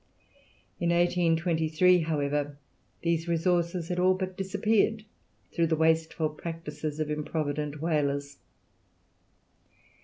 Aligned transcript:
In 0.79 0.89
1823, 0.89 1.99
however, 1.99 2.57
these 3.03 3.27
resources 3.27 3.89
had 3.89 3.99
all 3.99 4.15
but 4.15 4.35
disappeared, 4.35 5.05
through 5.51 5.67
the 5.67 5.75
wasteful 5.75 6.29
practices 6.29 6.99
of 6.99 7.11
improvident 7.11 7.83
whalers. 7.83 8.39